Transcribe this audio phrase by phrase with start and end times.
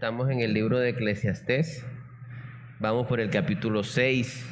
[0.00, 1.84] Estamos en el libro de Eclesiastés.
[2.78, 4.46] Vamos por el capítulo 6.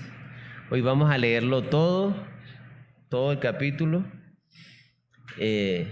[0.70, 2.14] Hoy vamos a leerlo todo,
[3.08, 4.04] todo el capítulo.
[5.38, 5.90] Eh,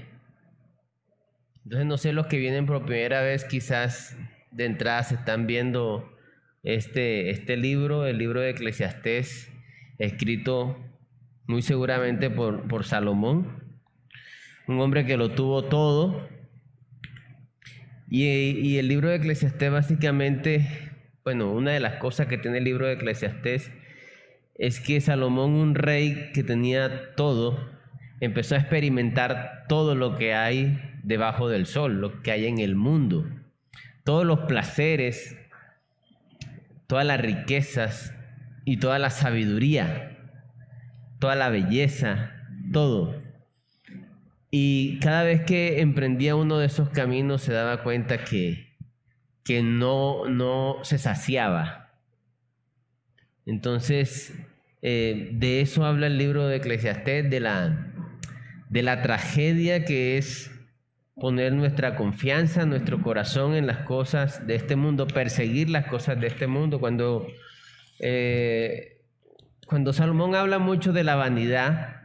[1.64, 4.14] entonces no sé los que vienen por primera vez, quizás
[4.50, 6.06] de entrada se están viendo
[6.62, 9.50] este, este libro, el libro de Eclesiastés,
[9.96, 10.78] escrito
[11.46, 13.64] muy seguramente por, por Salomón,
[14.68, 16.35] un hombre que lo tuvo todo
[18.08, 20.68] y, el libro de Eclesiastés básicamente,
[21.24, 23.70] bueno, una de las cosas que tiene el libro de Eclesiastés
[24.54, 27.58] es que Salomón, un rey que tenía todo,
[28.20, 32.76] empezó a experimentar todo lo que hay debajo del sol, lo que hay en el
[32.76, 33.26] mundo,
[34.04, 35.36] todos los placeres,
[36.86, 38.14] todas las riquezas
[38.64, 40.16] y toda la sabiduría,
[41.18, 42.32] toda la belleza,
[42.72, 43.25] todo.
[44.58, 48.74] Y cada vez que emprendía uno de esos caminos se daba cuenta que,
[49.44, 51.92] que no, no se saciaba.
[53.44, 54.32] Entonces,
[54.80, 57.92] eh, de eso habla el libro de Eclesiastés, de la,
[58.70, 60.50] de la tragedia que es
[61.16, 66.28] poner nuestra confianza, nuestro corazón en las cosas de este mundo, perseguir las cosas de
[66.28, 66.80] este mundo.
[66.80, 67.26] Cuando,
[67.98, 69.02] eh,
[69.66, 71.95] cuando Salomón habla mucho de la vanidad,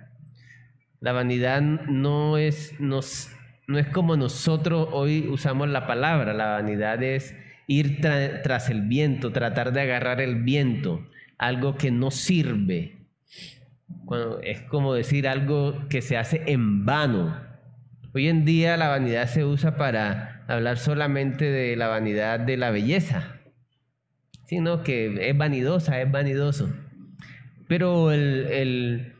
[1.01, 6.33] la vanidad no es, no es como nosotros hoy usamos la palabra.
[6.33, 7.35] La vanidad es
[7.65, 11.07] ir tras el viento, tratar de agarrar el viento,
[11.39, 12.97] algo que no sirve.
[14.43, 17.35] es como decir algo que se hace en vano.
[18.13, 22.69] Hoy en día la vanidad se usa para hablar solamente de la vanidad de la
[22.69, 23.39] belleza,
[24.45, 26.71] sino que es vanidosa, es vanidoso.
[27.67, 29.15] Pero el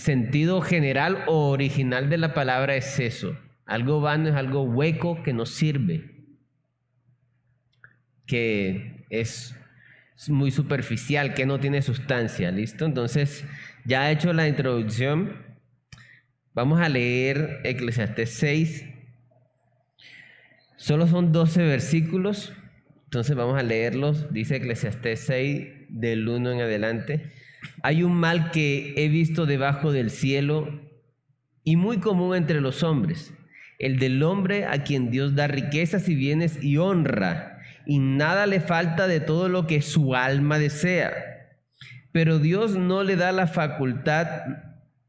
[0.00, 3.38] sentido general o original de la palabra es eso.
[3.64, 6.10] Algo vano es algo hueco que no sirve,
[8.26, 9.56] que es
[10.28, 12.50] muy superficial, que no tiene sustancia.
[12.50, 12.84] ¿Listo?
[12.84, 13.44] Entonces,
[13.84, 15.44] ya he hecho la introducción.
[16.52, 18.86] Vamos a leer Eclesiastés 6.
[20.76, 22.52] Solo son 12 versículos.
[23.04, 24.32] Entonces vamos a leerlos.
[24.32, 27.32] Dice Eclesiastés 6 del 1 en adelante.
[27.82, 30.80] Hay un mal que he visto debajo del cielo
[31.64, 33.34] y muy común entre los hombres,
[33.78, 38.60] el del hombre a quien Dios da riquezas y bienes y honra, y nada le
[38.60, 41.12] falta de todo lo que su alma desea.
[42.12, 44.26] Pero Dios no le da la facultad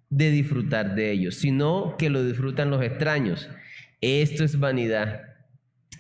[0.10, 3.50] de disfrutar de ellos, sino que lo disfrutan los extraños.
[4.02, 5.22] Esto es vanidad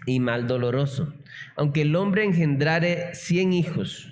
[0.05, 1.13] y mal doloroso.
[1.55, 4.11] Aunque el hombre engendrare cien hijos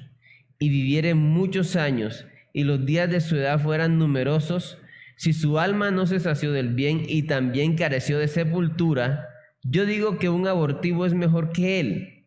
[0.59, 2.25] y viviere muchos años,
[2.55, 4.77] y los días de su edad fueran numerosos,
[5.17, 9.27] si su alma no se sació del bien y también careció de sepultura,
[9.61, 12.25] yo digo que un abortivo es mejor que él,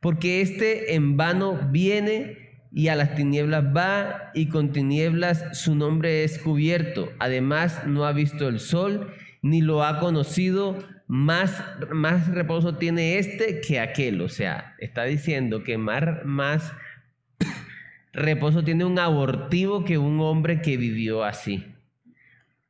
[0.00, 6.24] porque éste en vano viene y a las tinieblas va y con tinieblas su nombre
[6.24, 7.12] es cubierto.
[7.20, 11.62] Además no ha visto el sol ni lo ha conocido, más,
[11.92, 14.22] más reposo tiene este que aquel.
[14.22, 16.72] O sea, está diciendo que más, más
[18.12, 21.66] reposo tiene un abortivo que un hombre que vivió así.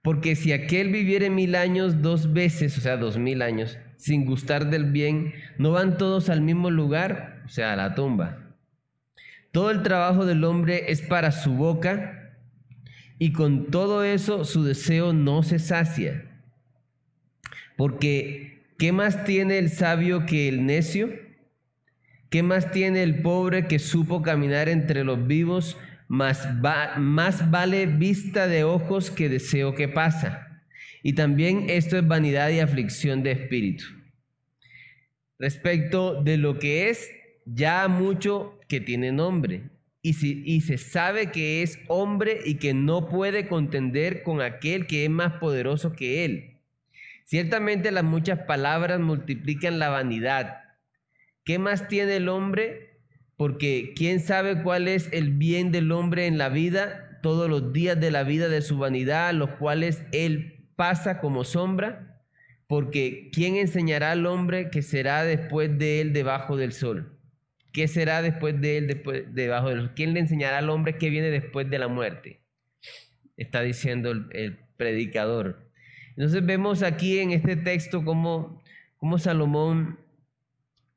[0.03, 4.69] Porque si aquel viviere mil años dos veces, o sea, dos mil años, sin gustar
[4.69, 7.43] del bien, ¿no van todos al mismo lugar?
[7.45, 8.57] O sea, a la tumba.
[9.53, 12.37] Todo el trabajo del hombre es para su boca
[13.19, 16.25] y con todo eso su deseo no se sacia.
[17.77, 21.11] Porque, ¿qué más tiene el sabio que el necio?
[22.32, 25.76] ¿Qué más tiene el pobre que supo caminar entre los vivos?
[26.09, 26.48] Más,
[27.50, 30.65] vale vista de ojos que deseo que pasa.
[31.03, 33.84] Y también esto es vanidad y aflicción de espíritu.
[35.38, 37.11] Respecto de lo que es
[37.44, 39.64] ya mucho que tiene nombre.
[40.00, 44.87] Y, si, y se sabe que es hombre y que no puede contender con aquel
[44.87, 46.61] que es más poderoso que él.
[47.25, 50.62] Ciertamente las muchas palabras multiplican la vanidad
[51.44, 53.00] ¿Qué más tiene el hombre?
[53.37, 57.19] Porque ¿quién sabe cuál es el bien del hombre en la vida?
[57.23, 62.21] Todos los días de la vida de su vanidad, los cuales él pasa como sombra.
[62.69, 67.19] Porque ¿quién enseñará al hombre que será después de él debajo del sol?
[67.73, 69.03] ¿Qué será después de él
[69.33, 69.93] debajo del sol?
[69.97, 72.41] ¿Quién le enseñará al hombre que viene después de la muerte?
[73.37, 75.71] Está diciendo el, predicador.
[76.11, 78.62] Entonces vemos aquí en este texto cómo,
[78.97, 79.99] cómo Salomón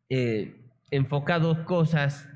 [0.10, 0.56] eh,
[0.92, 2.30] enfoca dos cosas,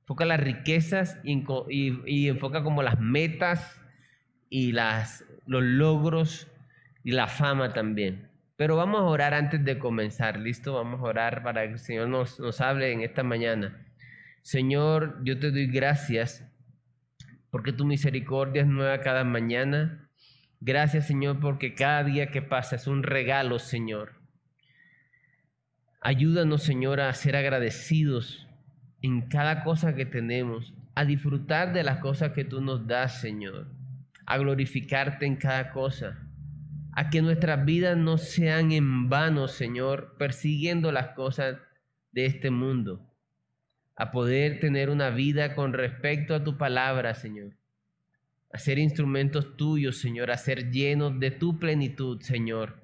[0.00, 3.80] enfoca las riquezas y, enfoca como las metas
[4.50, 6.48] y las, los logros
[7.04, 8.28] y la fama también.
[8.56, 10.74] Pero vamos a orar antes de comenzar, ¿listo?
[10.74, 13.86] Vamos a orar para que el Señor nos, nos hable en esta mañana.
[14.42, 16.44] Señor, yo te doy gracias
[17.50, 20.08] porque tu misericordia es nueva cada mañana.
[20.60, 24.21] Gracias, Señor, porque cada día que pasa es un regalo, Señor.
[26.04, 28.48] Ayúdanos, Señor, a ser agradecidos
[29.02, 33.68] en cada cosa que tenemos, a disfrutar de las cosas que tú nos das, Señor,
[34.26, 36.28] a glorificarte en cada cosa,
[36.92, 41.58] a que nuestras vidas no sean en vano, Señor, persiguiendo las cosas
[42.10, 43.08] de este mundo,
[43.94, 47.52] a poder tener una vida con respecto a tu palabra, Señor,
[48.52, 52.81] a ser instrumentos tuyos, Señor, a ser llenos de tu plenitud, Señor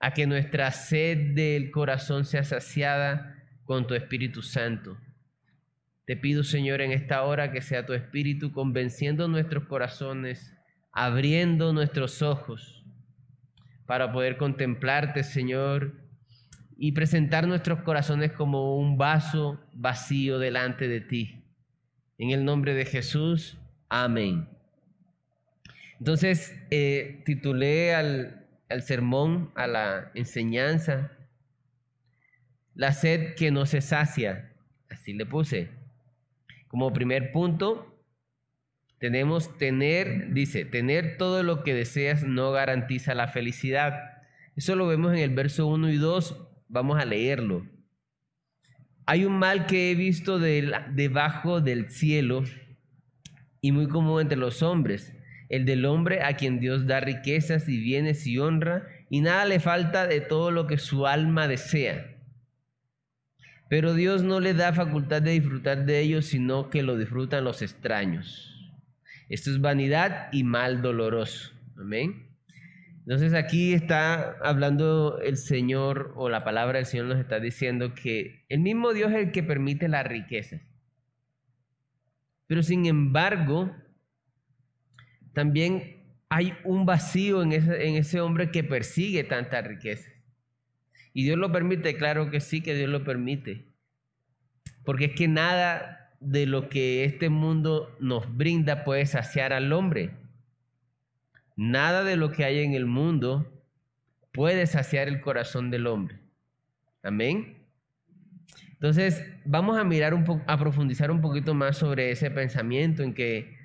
[0.00, 4.96] a que nuestra sed del corazón sea saciada con tu Espíritu Santo.
[6.06, 10.54] Te pido, Señor, en esta hora que sea tu Espíritu convenciendo nuestros corazones,
[10.92, 12.84] abriendo nuestros ojos
[13.86, 15.94] para poder contemplarte, Señor,
[16.76, 21.44] y presentar nuestros corazones como un vaso vacío delante de ti.
[22.16, 23.58] En el nombre de Jesús,
[23.88, 24.48] amén.
[25.98, 31.12] Entonces, eh, titulé al, al sermón, a la enseñanza.
[32.74, 34.52] La sed que no se sacia,
[34.88, 35.70] así le puse.
[36.68, 38.04] Como primer punto,
[38.98, 44.22] tenemos tener, dice, tener todo lo que deseas no garantiza la felicidad.
[44.54, 46.36] Eso lo vemos en el verso 1 y 2,
[46.68, 47.66] vamos a leerlo.
[49.06, 52.44] Hay un mal que he visto debajo del cielo
[53.60, 55.17] y muy común entre los hombres
[55.48, 59.60] el del hombre a quien Dios da riquezas y bienes y honra, y nada le
[59.60, 62.14] falta de todo lo que su alma desea.
[63.68, 67.62] Pero Dios no le da facultad de disfrutar de ellos, sino que lo disfrutan los
[67.62, 68.54] extraños.
[69.28, 71.52] Esto es vanidad y mal doloroso.
[71.76, 72.28] Amén.
[73.00, 78.44] Entonces aquí está hablando el Señor o la palabra del Señor nos está diciendo que
[78.50, 80.60] el mismo Dios es el que permite la riqueza.
[82.46, 83.74] Pero sin embargo,
[85.38, 90.10] también hay un vacío en ese, hombre que persigue tanta riqueza.
[91.12, 93.68] Y Dios lo permite, claro que sí, que Dios lo permite.
[94.84, 100.10] Porque es que nada de lo que este mundo nos brinda puede saciar al hombre.
[101.54, 103.62] Nada de lo que hay en el mundo
[104.32, 106.18] puede saciar el corazón del hombre.
[107.04, 107.64] Amén.
[108.72, 113.57] Entonces, vamos a mirar un a profundizar un poquito más sobre ese pensamiento en que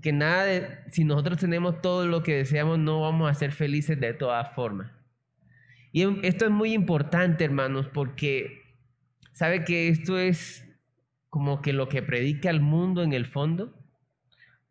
[0.00, 4.00] que nada de, si nosotros tenemos todo lo que deseamos, no vamos a ser felices
[4.00, 4.90] de todas formas.
[5.92, 8.62] Y esto es muy importante, hermanos, porque
[9.32, 10.66] sabe que esto es
[11.28, 13.74] como que lo que predica el mundo en el fondo.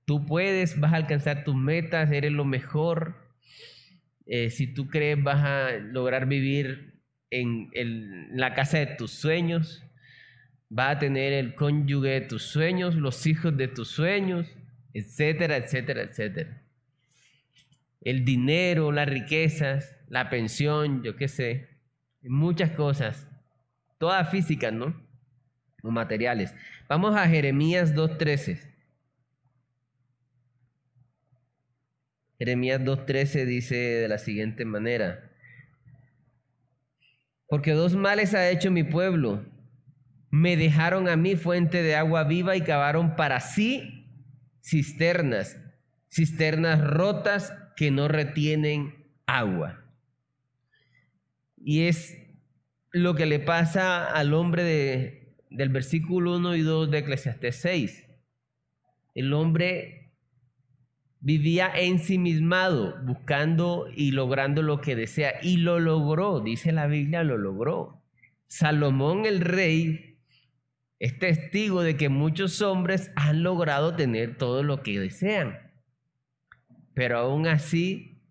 [0.05, 3.15] Tú puedes, vas a alcanzar tus metas, eres lo mejor.
[4.25, 9.83] Eh, si tú crees, vas a lograr vivir en, en la casa de tus sueños.
[10.69, 14.47] Vas a tener el cónyuge de tus sueños, los hijos de tus sueños
[14.93, 16.61] etcétera, etcétera, etcétera.
[18.01, 21.69] El dinero, las riquezas, la pensión, yo qué sé,
[22.23, 23.27] muchas cosas,
[23.97, 24.99] todas físicas, ¿no?
[25.83, 26.53] O materiales.
[26.87, 28.71] Vamos a Jeremías 2.13.
[32.39, 35.31] Jeremías 2.13 dice de la siguiente manera,
[37.47, 39.45] porque dos males ha hecho mi pueblo,
[40.31, 44.00] me dejaron a mí fuente de agua viva y cavaron para sí
[44.61, 45.57] cisternas,
[46.09, 49.83] cisternas rotas que no retienen agua.
[51.57, 52.17] Y es
[52.91, 58.07] lo que le pasa al hombre de, del versículo 1 y 2 de Eclesiastes 6.
[59.15, 60.13] El hombre
[61.19, 65.35] vivía ensimismado, buscando y logrando lo que desea.
[65.41, 68.01] Y lo logró, dice la Biblia, lo logró.
[68.47, 70.10] Salomón el rey
[71.01, 75.57] es testigo de que muchos hombres han logrado tener todo lo que desean.
[76.93, 78.21] Pero aún así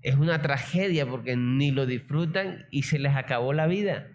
[0.00, 4.08] es una tragedia porque ni lo disfrutan y se les acabó la vida.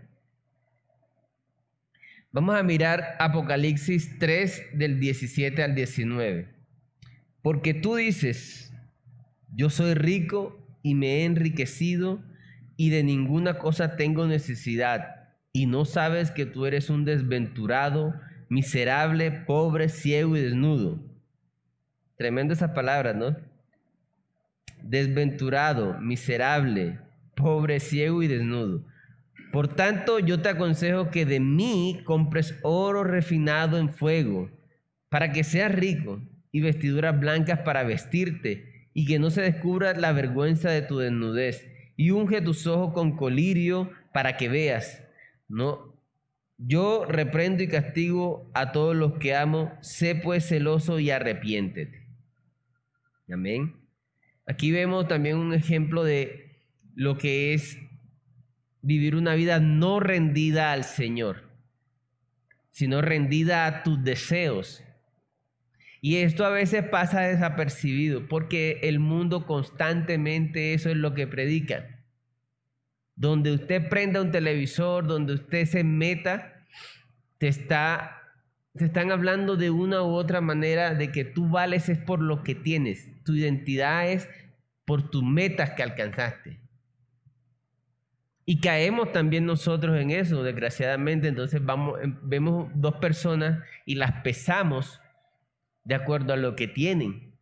[2.31, 6.49] Vamos a mirar Apocalipsis 3 del 17 al 19.
[7.43, 8.73] Porque tú dices,
[9.53, 12.23] yo soy rico y me he enriquecido
[12.77, 15.14] y de ninguna cosa tengo necesidad
[15.55, 18.13] y no sabes que tú eres un desventurado,
[18.49, 20.99] miserable, pobre, ciego y desnudo.
[22.17, 23.37] Tremendo esas palabras, ¿no?
[24.83, 26.99] Desventurado, miserable,
[27.35, 28.83] pobre, ciego y desnudo.
[29.53, 34.51] Por tanto, yo te aconsejo que de mí compres oro refinado en fuego,
[35.07, 36.19] para que seas rico,
[36.51, 41.65] y vestiduras blancas para vestirte, y que no se descubra la vergüenza de tu desnudez,
[41.95, 45.04] y unge tus ojos con colirio para que veas.
[45.47, 45.95] No,
[46.57, 52.07] yo reprendo y castigo a todos los que amo, sé pues celoso y arrepiéntete.
[53.31, 53.75] Amén.
[54.47, 56.61] Aquí vemos también un ejemplo de
[56.93, 57.77] lo que es
[58.81, 61.49] vivir una vida no rendida al Señor,
[62.71, 64.83] sino rendida a tus deseos.
[66.01, 71.94] Y esto a veces pasa desapercibido porque el mundo constantemente eso es lo que predica
[73.15, 76.65] donde usted prenda un televisor, donde usted se meta,
[77.37, 78.21] te está
[78.77, 82.43] te están hablando de una u otra manera de que tú vales es por lo
[82.43, 84.27] que tienes, tu identidad es
[84.83, 86.59] por tus metas que alcanzaste.
[88.45, 91.29] Y caemos también nosotros en eso, desgraciadamente.
[91.29, 95.01] Entonces vamos, em, vemos dos personas y las pesamos
[95.83, 97.33] de acuerdo a lo que tienen.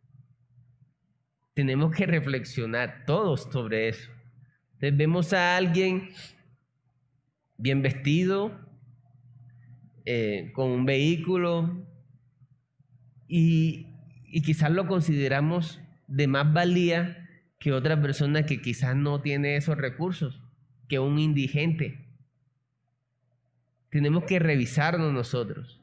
[1.52, 4.13] Tenemos que reflexionar todos sobre eso
[4.90, 6.10] vemos a alguien
[7.56, 8.52] bien vestido,
[10.04, 11.86] eh, con un vehículo,
[13.28, 13.86] y,
[14.26, 19.78] y quizás lo consideramos de más valía que otra persona que quizás no tiene esos
[19.78, 20.42] recursos,
[20.88, 22.06] que un indigente.
[23.90, 25.80] Tenemos que revisarnos nosotros.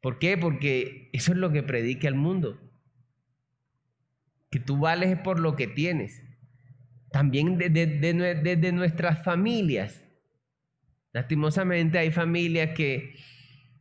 [0.00, 0.36] ¿Por qué?
[0.36, 2.60] Porque eso es lo que predica el mundo.
[4.50, 6.23] Que tú vales por lo que tienes
[7.14, 10.02] también desde nuestras familias.
[11.12, 13.14] Lastimosamente hay familias que,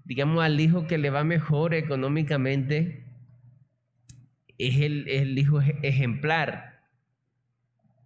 [0.03, 3.07] digamos, al hijo que le va mejor económicamente
[4.59, 6.83] es el, el hijo ejemplar.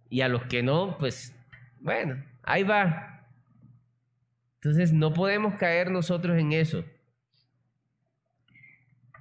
[0.08, 1.34] Y a los que no, pues,
[1.78, 3.28] bueno, ahí va.
[4.54, 6.86] Entonces no podemos caer nosotros en eso.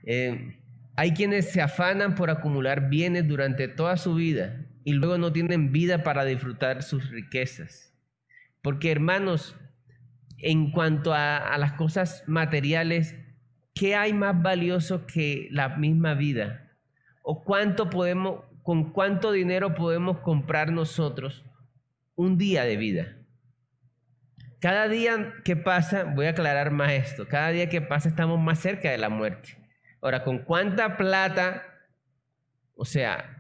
[0.06, 0.58] Eh,
[0.96, 5.74] hay quienes se afanan por acumular bienes durante toda su vida y luego no tienen
[5.74, 7.94] vida para disfrutar sus riquezas.
[8.62, 9.54] Porque hermanos,
[10.38, 13.14] en cuanto a, las cosas materiales,
[13.76, 16.72] ¿qué hay más valioso que la misma vida?
[17.22, 21.44] ¿O cuánto podemos, con cuánto dinero podemos comprar nosotros
[22.16, 23.18] un día de vida?
[24.62, 28.60] Cada día que pasa, voy a aclarar más esto, cada día que pasa estamos más
[28.60, 29.58] cerca de la muerte.
[30.02, 31.62] Ahora, ¿con cuánta plata?
[32.74, 33.37] O sea,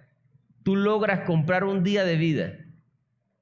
[0.68, 2.58] tú logras comprar un día de vida.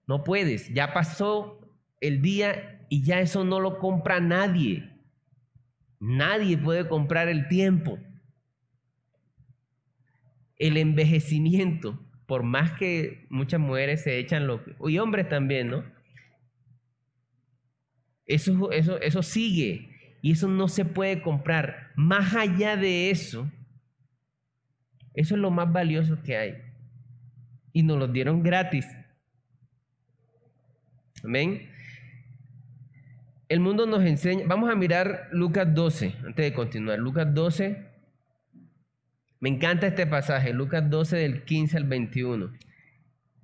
[0.05, 1.59] No puedes, ya pasó
[1.99, 4.91] el día y ya eso no lo compra nadie.
[5.99, 7.97] Nadie puede comprar el tiempo.
[10.57, 15.83] El envejecimiento, por más que muchas mujeres se echan lo y hombres también, ¿no?
[18.27, 19.89] Eso, eso, eso sigue
[20.21, 21.91] y eso no se puede comprar.
[21.95, 23.51] Más allá de eso,
[25.15, 26.64] eso es lo más valioso que hay
[27.75, 28.87] y nos los dieron gratis.
[31.25, 31.69] Amén.
[33.49, 36.99] El mundo nos enseña, vamos a mirar Lucas 12, antes de continuar.
[36.99, 37.85] Lucas 12,
[39.41, 42.53] me encanta este pasaje, Lucas 12 del 15 al 21.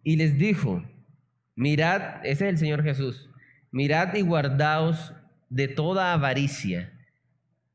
[0.01, 0.81] Y les dijo,
[1.55, 3.29] mirad, ese es el Señor Jesús,
[3.69, 5.13] mirad y guardaos
[5.49, 6.97] de toda avaricia,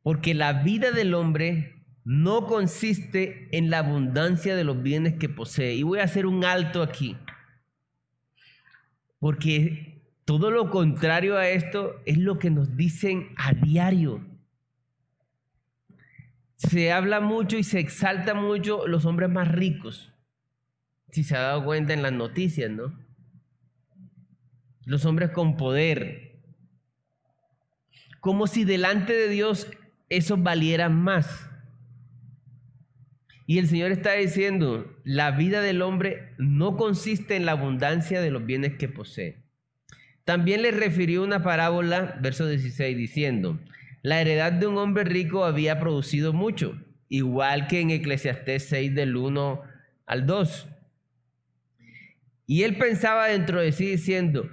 [0.03, 1.75] porque la vida del hombre
[2.07, 5.75] no consiste en la abundancia de los bienes que posee.
[5.75, 7.17] Y voy a hacer un alto aquí.
[9.19, 14.25] Porque todo lo contrario a esto es lo que nos dicen a diario.
[16.55, 20.13] Se habla mucho y se exalta mucho los hombres más ricos.
[21.11, 22.97] Si se ha dado cuenta en las noticias, ¿no?
[24.85, 26.41] Los hombres con poder.
[28.21, 29.67] Como si delante de Dios
[30.09, 31.51] eso valiera más.
[33.47, 38.33] Y el Señor está diciendo, la vida del hombre no consiste en la abundancia de
[38.33, 39.45] los bienes que posee.
[40.25, 43.61] También le refirió una parábola, verso 16, diciendo,
[44.03, 46.76] la heredad de un hombre rico había producido mucho,
[47.09, 49.62] igual que en Eclesiastés 6 del 1
[50.07, 50.69] al 2.
[52.47, 54.49] Y él pensaba dentro de sí diciendo,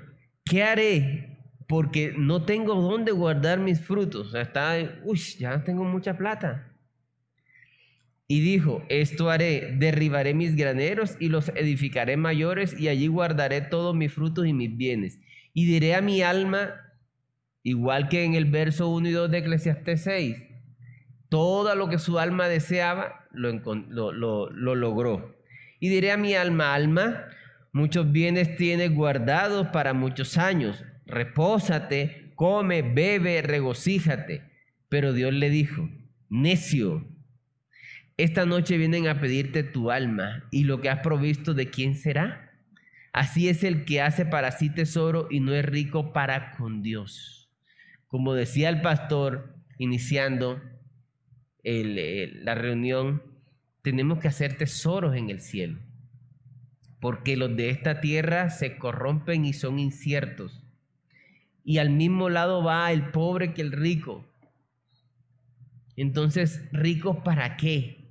[0.45, 1.39] ¿qué haré?
[1.67, 4.27] Porque no tengo dónde guardar mis frutos.
[4.27, 6.72] O sea, está, uy, ya tengo mucha plata.
[8.33, 13.95] Y dijo, esto haré, derribaré mis graneros y los edificaré mayores y allí guardaré todos
[13.95, 15.19] mis frutos y mis bienes.
[15.53, 16.73] Y diré a mi alma,
[17.61, 20.37] igual que en el verso 1 y 2 de Eclesiastes 6,
[21.29, 25.37] todo lo que su alma deseaba, lo, lo, lo logró.
[25.79, 27.25] Y diré a mi alma, alma,
[27.71, 34.41] muchos bienes tienes guardados para muchos años, repósate, come, bebe, regocíjate.
[34.89, 35.87] Pero Dios le dijo,
[36.29, 37.12] necio,
[38.17, 42.51] esta noche vienen a pedirte tu alma y lo que has provisto de quién será.
[43.11, 47.49] Así es el que hace para sí tesoro y no es rico para con Dios.
[48.07, 50.61] Como decía el pastor iniciando
[51.63, 53.23] la reunión,
[53.81, 55.79] tenemos que hacer tesoros en el cielo,
[56.99, 60.63] porque los de esta tierra se corrompen y son inciertos.
[61.63, 64.25] Y al mismo lado va el pobre que el rico.
[65.95, 68.02] Entonces, ¿ricos para qué?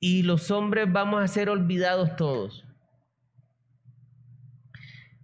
[0.00, 2.64] Y los hombres vamos a ser olvidados todos.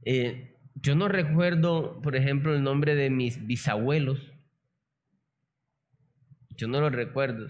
[0.05, 4.33] Eh, yo no recuerdo, por ejemplo, el nombre de mis bisabuelos.
[6.51, 7.49] Yo no lo recuerdo.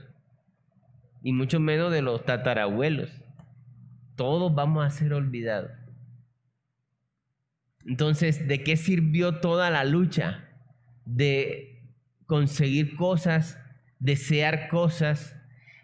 [1.23, 3.11] Y mucho menos de los tatarabuelos.
[4.15, 5.73] Todos vamos a ser olvidados.
[7.85, 10.49] Entonces, ¿de qué sirvió toda la lucha
[11.05, 11.93] de
[12.27, 13.59] conseguir cosas,
[13.99, 15.37] desear cosas?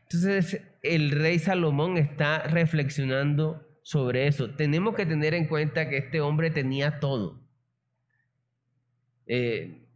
[0.03, 4.51] Entonces, el rey Salomón está reflexionando sobre eso.
[4.55, 7.41] Tenemos que tener en cuenta que este hombre tenía todo.
[9.27, 9.87] Eh,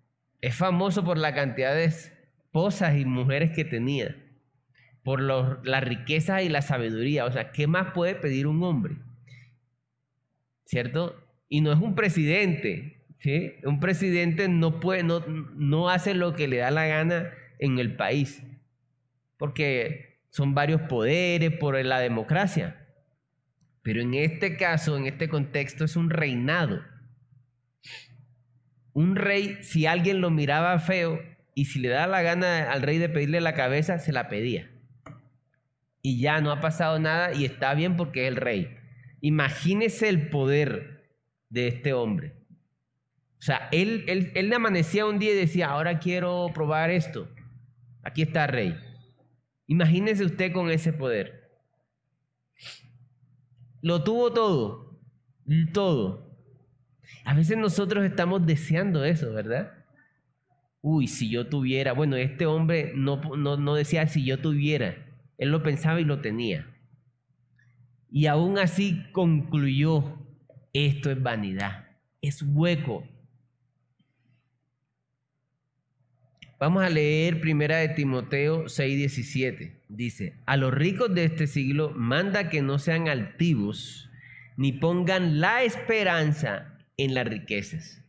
[0.40, 4.16] es famoso por la cantidad de esposas y mujeres que tenía,
[5.02, 7.24] por la riqueza y la sabiduría.
[7.24, 8.96] O sea, ¿qué más puede pedir un hombre?
[10.64, 11.16] ¿Cierto?
[11.48, 12.92] Y no es un presidente.
[13.64, 17.96] Un presidente no, puede, no, no hace lo que le da la gana en el
[17.96, 18.42] país.
[19.36, 22.87] Porque son varios poderes por la democracia.
[23.83, 26.83] Pero en este caso, en este contexto, es un reinado.
[28.92, 31.21] Un rey, si alguien lo miraba feo
[31.54, 34.71] y si le daba la gana al rey de pedirle la cabeza, se la pedía.
[36.02, 38.76] Y ya no ha pasado nada y está bien porque es el rey.
[39.21, 41.04] Imagínese el poder
[41.49, 42.35] de este hombre.
[43.38, 47.28] O sea, él, él, él amanecía un día y decía, ahora quiero probar esto.
[48.02, 48.76] Aquí está rey.
[49.66, 51.50] Imagínese usted con ese poder.
[53.82, 54.98] Lo tuvo todo,
[55.72, 56.26] todo.
[57.24, 59.72] A veces nosotros estamos deseando eso, ¿verdad?
[60.80, 64.96] Uy, si yo tuviera, bueno, este hombre no, no, no decía si yo tuviera,
[65.38, 66.66] él lo pensaba y lo tenía.
[68.10, 70.18] Y aún así concluyó,
[70.72, 71.88] esto es vanidad,
[72.22, 73.04] es hueco,
[76.58, 79.73] Vamos a leer primera de Timoteo 6:17.
[79.88, 84.10] Dice, a los ricos de este siglo manda que no sean altivos
[84.56, 88.02] ni pongan la esperanza en las riquezas.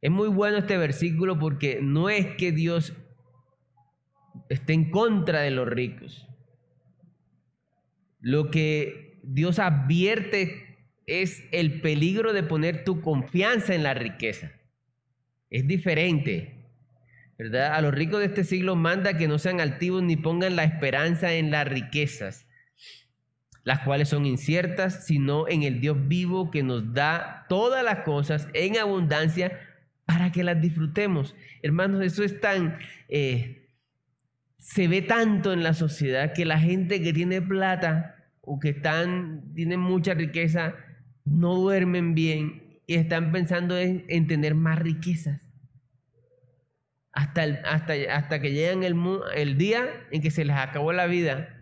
[0.00, 2.92] Es muy bueno este versículo porque no es que Dios
[4.48, 6.26] esté en contra de los ricos.
[8.20, 14.50] Lo que Dios advierte es el peligro de poner tu confianza en la riqueza.
[15.50, 16.61] Es diferente.
[17.38, 21.32] A los ricos de este siglo manda que no sean altivos ni pongan la esperanza
[21.32, 22.46] en las riquezas,
[23.64, 28.48] las cuales son inciertas, sino en el Dios vivo que nos da todas las cosas
[28.52, 29.58] en abundancia
[30.04, 31.34] para que las disfrutemos.
[31.62, 32.78] Hermanos, eso es tan...
[33.08, 33.58] Eh,
[34.58, 39.52] se ve tanto en la sociedad que la gente que tiene plata o que están,
[39.54, 40.76] tienen mucha riqueza
[41.24, 45.41] no duermen bien y están pensando en tener más riquezas
[47.12, 48.96] hasta, hasta, hasta que llegan el,
[49.34, 51.58] el día en que se les acabó la vida.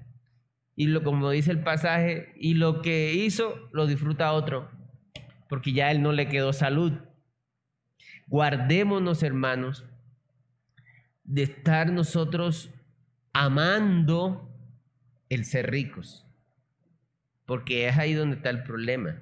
[0.77, 4.71] Y lo, como dice el pasaje, y lo que hizo lo disfruta otro,
[5.49, 6.93] porque ya él no le quedó salud.
[8.29, 9.85] Guardémonos, hermanos,
[11.25, 12.71] de estar nosotros
[13.33, 14.49] amando
[15.29, 16.27] el ser ricos,
[17.45, 19.21] porque es ahí donde está el problema.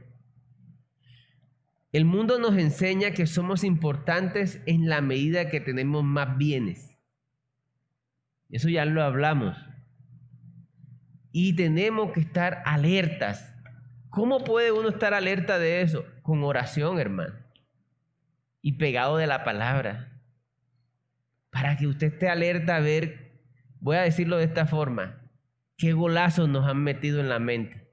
[1.91, 6.99] El mundo nos enseña que somos importantes en la medida que tenemos más bienes.
[8.51, 9.57] Eso ya lo hablamos.
[11.33, 13.55] Y tenemos que estar alertas.
[14.11, 16.05] ¿Cómo puede uno estar alerta de eso?
[16.23, 17.35] Con oración, hermano.
[18.61, 20.21] Y pegado de la palabra.
[21.51, 23.41] Para que usted esté alerta a ver,
[23.81, 25.23] voy a decirlo de esta forma,
[25.79, 27.88] qué golazos nos han metido en la mente.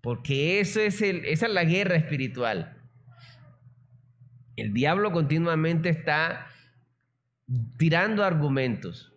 [0.00, 2.76] Porque eso es el, esa es la guerra espiritual.
[4.56, 6.46] El diablo continuamente está
[7.76, 9.12] tirando argumentos.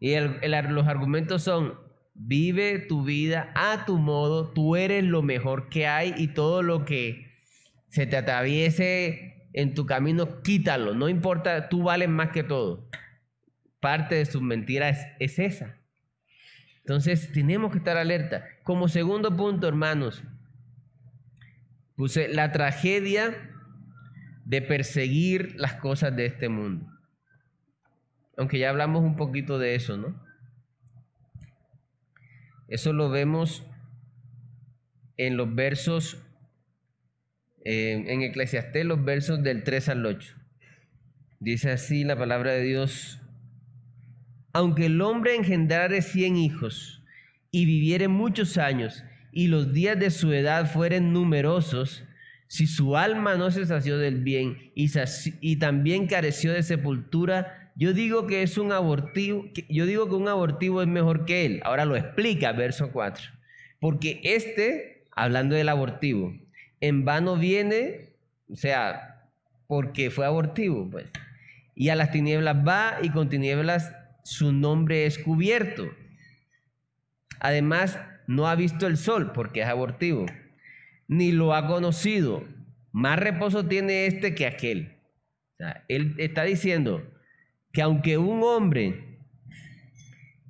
[0.00, 1.74] Y los argumentos son,
[2.14, 6.84] vive tu vida a tu modo, tú eres lo mejor que hay y todo lo
[6.84, 7.32] que
[7.88, 12.90] se te atraviese en tu camino, quítalo, no importa, tú vales más que todo.
[13.80, 15.78] Parte de sus mentiras es esa.
[16.84, 18.44] Entonces tenemos que estar alerta.
[18.62, 20.22] Como segundo punto, hermanos,
[21.96, 23.50] puse la tragedia
[24.44, 26.86] de perseguir las cosas de este mundo.
[28.36, 30.22] Aunque ya hablamos un poquito de eso, ¿no?
[32.68, 33.64] Eso lo vemos
[35.16, 36.18] en los versos,
[37.64, 40.34] en Eclesiastés, los versos del 3 al 8.
[41.40, 43.20] Dice así la palabra de Dios,
[44.54, 47.02] aunque el hombre engendrare cien hijos
[47.50, 52.04] y viviere muchos años, y los días de su edad fueren numerosos,
[52.46, 58.28] si su alma no se sació del bien y, también careció de sepultura, yo digo
[58.28, 61.60] que es un abortivo, yo digo que un abortivo es mejor que él.
[61.64, 63.24] Ahora lo explica, verso 4.
[63.80, 66.32] Porque este, hablando del abortivo,
[66.80, 68.10] en vano viene,
[68.48, 69.26] o sea,
[69.66, 71.06] porque fue abortivo, pues.
[71.74, 73.92] Y a las tinieblas va y con tinieblas
[74.24, 75.88] su nombre es cubierto.
[77.40, 80.26] Además, no ha visto el sol porque es abortivo,
[81.06, 82.44] ni lo ha conocido.
[82.90, 84.96] Más reposo tiene este que aquel.
[85.88, 87.02] Él está diciendo
[87.72, 89.18] que aunque un hombre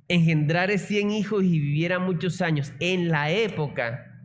[0.07, 4.21] engendrare cien hijos y viviera muchos años, en la época,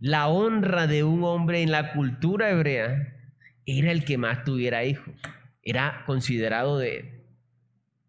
[0.00, 3.14] la honra de un hombre en la cultura hebrea
[3.66, 5.14] era el que más tuviera hijos.
[5.62, 7.13] Era considerado de,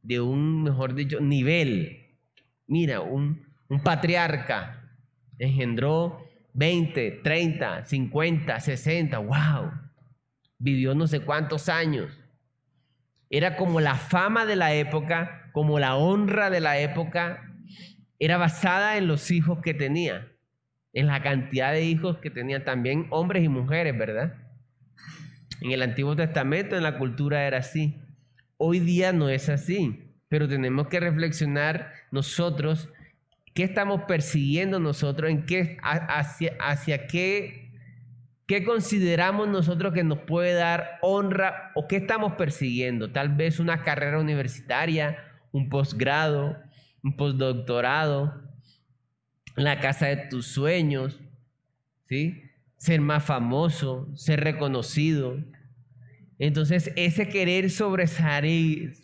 [0.05, 2.19] de un, mejor dicho, nivel.
[2.67, 4.81] Mira, un, un patriarca
[5.39, 9.71] engendró 20, 30, 50, 60, wow.
[10.59, 12.17] Vivió no sé cuántos años.
[13.29, 17.51] Era como la fama de la época, como la honra de la época.
[18.19, 20.31] Era basada en los hijos que tenía,
[20.93, 24.35] en la cantidad de hijos que tenía también hombres y mujeres, ¿verdad?
[25.61, 27.99] En el Antiguo Testamento, en la cultura era así.
[28.57, 32.89] Hoy día no es así, pero tenemos que reflexionar nosotros
[33.55, 35.31] ¿Qué estamos persiguiendo nosotros?
[35.31, 37.71] ¿En qué, hacia, hacia qué,
[38.47, 43.13] qué consideramos nosotros que nos puede dar honra o qué estamos persiguiendo?
[43.13, 45.17] Tal vez una carrera universitaria,
[45.53, 46.57] un posgrado,
[47.01, 48.43] un postdoctorado,
[49.55, 51.21] la casa de tus sueños,
[52.09, 52.43] ¿sí?
[52.75, 55.37] Ser más famoso, ser reconocido.
[56.39, 59.01] Entonces, ese querer sobresalir,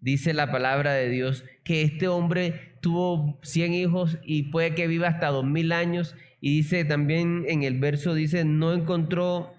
[0.00, 5.08] dice la palabra de Dios, que este hombre tuvo 100 hijos y puede que viva
[5.08, 6.14] hasta 2000 años.
[6.40, 9.54] Y dice también en el verso, dice, no encontró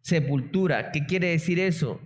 [0.00, 0.92] sepultura.
[0.92, 2.00] ¿Qué quiere decir eso?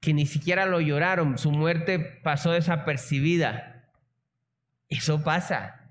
[0.00, 3.90] Que ni siquiera lo lloraron, su muerte pasó desapercibida.
[4.88, 5.90] Eso pasa.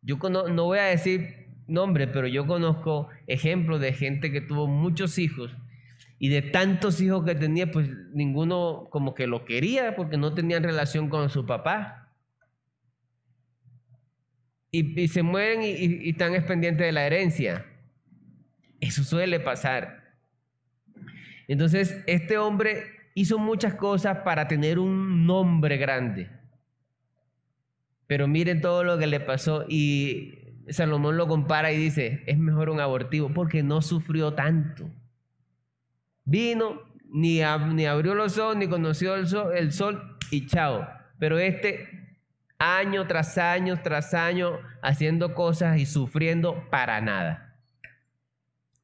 [0.00, 5.18] Yo no voy a decir nombre, pero yo conozco ejemplos de gente que tuvo muchos
[5.18, 5.54] hijos
[6.18, 10.62] y de tantos hijos que tenía, pues ninguno como que lo quería porque no tenían
[10.62, 12.12] relación con su papá.
[14.70, 17.64] Y, se mueren y, están pendientes de la herencia.
[18.80, 20.16] Eso suele pasar.
[21.46, 26.28] Entonces, este hombre hizo muchas cosas para tener un nombre grande.
[28.06, 32.70] Pero miren todo lo que le pasó y Salomón lo compara y dice, es mejor
[32.70, 34.90] un abortivo porque no sufrió tanto.
[36.24, 37.40] Vino, ni,
[37.74, 40.86] ni abrió los ojos, ni conoció el sol, el sol y chao.
[41.18, 41.88] Pero este
[42.58, 47.58] año tras año tras año haciendo cosas y sufriendo para nada.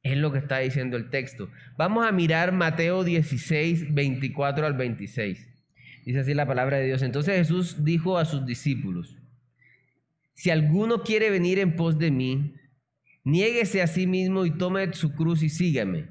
[0.03, 1.49] Es lo que está diciendo el texto.
[1.77, 5.47] Vamos a mirar Mateo 16, 24 al 26.
[6.05, 7.01] Dice así la palabra de Dios.
[7.03, 9.20] Entonces Jesús dijo a sus discípulos,
[10.41, 12.55] si alguno quiere venir en pos de mí,
[13.23, 16.07] niéguese a sí mismo y tome su cruz y sígame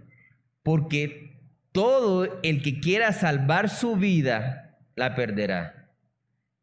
[0.62, 1.40] porque
[1.72, 5.96] todo el que quiera salvar su vida, la perderá.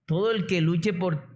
[0.05, 1.27] Todo el que luche por,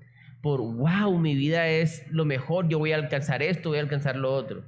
[0.41, 4.15] por, wow, mi vida es lo mejor, yo voy a alcanzar esto, voy a alcanzar
[4.15, 4.63] lo otro.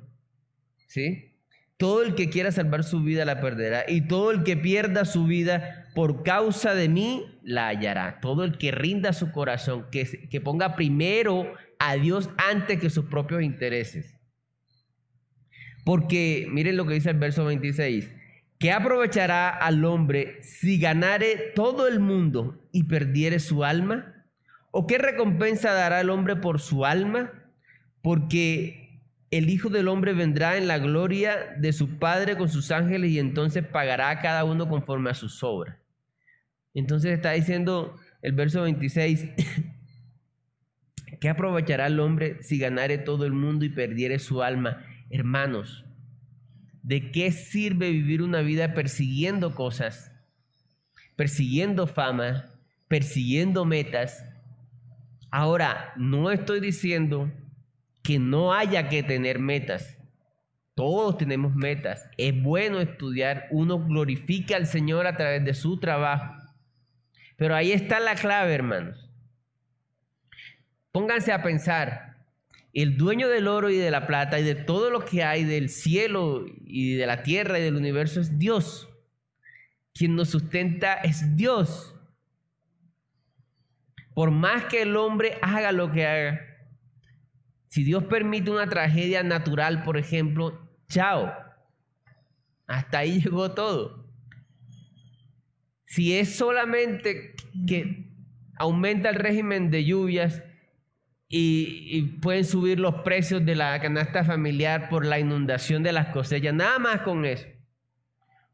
[0.88, 1.33] ¿Sí?
[1.77, 3.86] Todo el que quiera salvar su vida la perderá.
[3.88, 8.19] Y todo el que pierda su vida por causa de mí la hallará.
[8.21, 13.05] Todo el que rinda su corazón, que, que ponga primero a Dios antes que sus
[13.05, 14.17] propios intereses.
[15.83, 18.09] Porque miren lo que dice el verso 26.
[18.59, 24.25] ¿Qué aprovechará al hombre si ganare todo el mundo y perdiere su alma?
[24.71, 27.31] ¿O qué recompensa dará el hombre por su alma?
[28.01, 28.83] Porque
[29.38, 33.17] el Hijo del Hombre vendrá en la gloria de su Padre con sus ángeles y
[33.17, 35.76] entonces pagará a cada uno conforme a sus obras.
[36.76, 39.26] Entonces está diciendo el verso 26,
[41.19, 44.86] ¿qué aprovechará el hombre si ganare todo el mundo y perdiere su alma?
[45.10, 45.84] Hermanos,
[46.84, 50.12] ¿de qué sirve vivir una vida persiguiendo cosas,
[51.15, 52.52] persiguiendo fama,
[52.88, 54.24] persiguiendo metas?
[55.32, 57.32] Ahora, no estoy diciendo
[58.03, 59.97] que no haya que tener metas.
[60.75, 62.09] Todos tenemos metas.
[62.17, 63.47] Es bueno estudiar.
[63.51, 66.35] Uno glorifica al Señor a través de su trabajo.
[67.37, 69.09] Pero ahí está la clave, hermanos.
[70.91, 72.11] Pónganse a pensar.
[72.73, 75.69] el dueño del oro y de la plata y de todo lo que hay del
[75.69, 78.89] cielo y de la tierra y del universo es Dios.
[79.93, 81.95] Quien nos sustenta es Dios.
[84.15, 86.52] Por más que el hombre haga lo que haga,
[87.73, 91.33] si Dios permite una tragedia natural, por ejemplo, chao.
[92.67, 94.05] Hasta ahí llegó todo.
[95.88, 97.33] Si es solamente
[97.67, 98.13] que
[98.59, 100.43] aumenta el régimen de lluvias
[101.27, 106.53] y, pueden subir los precios de la canasta familiar por la inundación de las cosechas,
[106.53, 107.47] nada más con eso.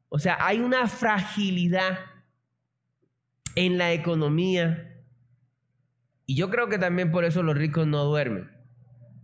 [0.07, 1.99] O sea, hay una fragilidad
[3.55, 5.03] en la economía
[6.25, 8.58] y yo creo que también por eso los ricos no duermen,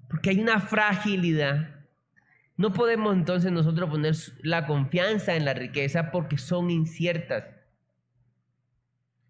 [0.09, 1.75] porque hay una fragilidad.
[2.57, 7.43] No podemos entonces nosotros poner la confianza en la riqueza porque son inciertas.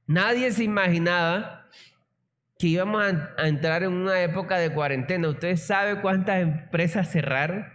[0.08, 1.68] Nadie se imaginaba
[2.60, 5.30] que íbamos a, entrar en una época de cuarentena.
[5.30, 7.66] ¿Ustedes saben cuántas empresas cerraron?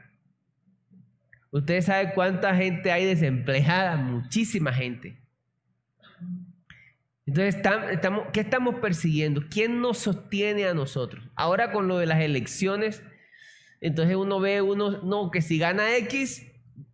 [1.50, 3.96] ¿Ustedes saben cuánta gente hay desempleada?
[3.96, 5.19] Muchísima gente.
[7.30, 7.62] Entonces,
[7.92, 9.44] estamos, ¿qué estamos persiguiendo?
[9.48, 11.24] ¿Quién nos sostiene a nosotros?
[11.36, 13.04] Ahora con lo de las elecciones,
[13.80, 16.44] entonces uno ve, uno, no, que si gana X,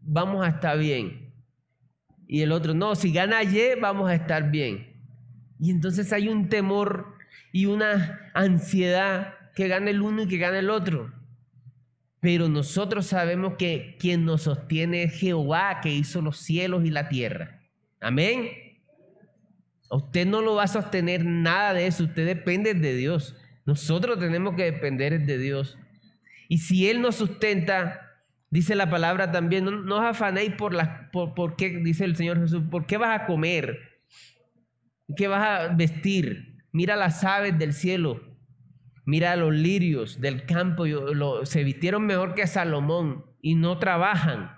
[0.02, 1.32] vamos a estar bien.
[2.28, 5.02] Y el otro, no, si gana Y, vamos a estar bien.
[5.58, 7.14] Y entonces hay un temor
[7.50, 11.14] y una ansiedad que gane el uno y que gane el otro.
[12.20, 17.08] Pero nosotros sabemos que quien nos sostiene es Jehová que hizo los cielos y la
[17.08, 17.62] tierra.
[18.02, 18.65] Amén.
[19.90, 23.36] Usted no lo va a sostener nada de eso, usted depende de Dios.
[23.64, 25.78] Nosotros tenemos que depender de Dios.
[26.48, 28.00] Y si Él nos sustenta,
[28.50, 32.40] dice la palabra también, no, os afanéis por, la, por, por qué, dice el Señor
[32.40, 33.78] Jesús, por qué vas a comer,
[35.16, 36.62] qué vas a vestir.
[36.72, 38.20] Mira las aves del cielo,
[39.04, 40.84] mira los lirios del campo,
[41.44, 44.55] se vistieron mejor que Salomón y no trabajan.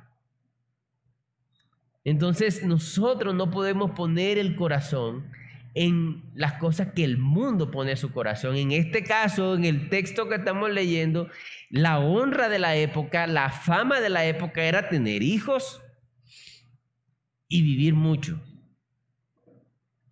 [2.08, 5.30] Entonces nosotros no podemos poner el corazón
[5.74, 8.56] en las cosas que el mundo pone su corazón.
[8.56, 11.28] En este caso, en el texto que estamos leyendo,
[11.68, 15.82] la honra de la época, la fama de la época era tener hijos
[17.46, 18.40] y vivir mucho.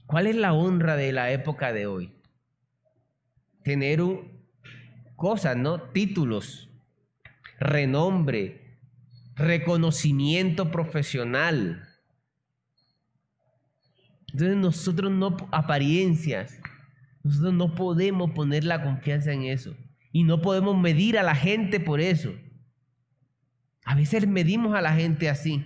[0.05, 2.13] ¿Cuál es la honra de la época de hoy?
[3.65, 4.03] Tener
[5.17, 5.81] cosas, ¿no?
[5.81, 6.69] Títulos,
[7.59, 8.79] renombre,
[9.35, 11.86] reconocimiento profesional.
[14.37, 16.61] Entonces nosotros no, apariencias,
[17.23, 19.75] nosotros no podemos poner la confianza en eso.
[20.13, 22.35] Y no podemos medir a la gente por eso.
[23.87, 25.65] A veces medimos a la gente así.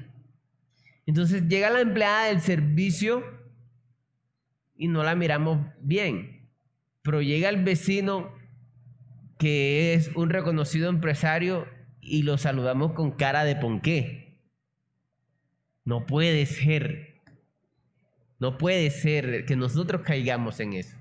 [1.05, 3.25] Entonces llega la empleada del servicio
[4.77, 6.49] y no la miramos bien.
[7.03, 8.33] Pero llega el vecino
[9.37, 11.67] que es un reconocido empresario
[12.01, 14.45] y lo saludamos con cara de ponqué.
[15.85, 17.10] No puede ser.
[18.41, 20.97] No puede ser que nosotros caigamos en eso.